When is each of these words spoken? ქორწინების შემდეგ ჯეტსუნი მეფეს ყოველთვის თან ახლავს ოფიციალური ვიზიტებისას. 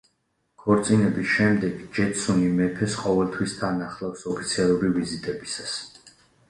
ქორწინების 0.61 1.27
შემდეგ 1.33 1.83
ჯეტსუნი 1.99 2.49
მეფეს 2.61 2.97
ყოველთვის 3.05 3.55
თან 3.61 3.87
ახლავს 3.91 4.27
ოფიციალური 4.35 4.93
ვიზიტებისას. 4.99 5.81